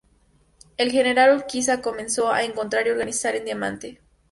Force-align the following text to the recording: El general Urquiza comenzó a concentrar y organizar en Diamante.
El 0.77 0.91
general 0.91 1.35
Urquiza 1.37 1.79
comenzó 1.83 2.31
a 2.33 2.39
concentrar 2.55 2.87
y 2.87 2.89
organizar 2.89 3.35
en 3.35 3.45
Diamante. 3.45 4.01